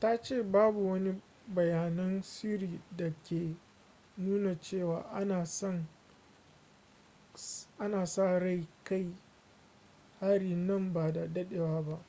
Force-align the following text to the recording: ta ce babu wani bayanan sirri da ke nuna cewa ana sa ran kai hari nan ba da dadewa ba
ta 0.00 0.16
ce 0.16 0.42
babu 0.42 0.90
wani 0.90 1.22
bayanan 1.54 2.22
sirri 2.22 2.80
da 2.96 3.10
ke 3.24 3.56
nuna 4.16 4.60
cewa 4.60 5.04
ana 7.80 8.06
sa 8.06 8.38
ran 8.38 8.68
kai 8.84 9.14
hari 10.20 10.54
nan 10.54 10.92
ba 10.92 11.12
da 11.12 11.26
dadewa 11.26 11.82
ba 11.82 12.04